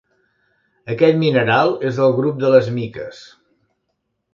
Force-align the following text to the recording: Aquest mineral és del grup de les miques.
Aquest 0.93 1.19
mineral 1.25 1.75
és 1.93 2.03
del 2.03 2.19
grup 2.23 2.43
de 2.47 2.53
les 2.57 2.75
miques. 2.83 3.25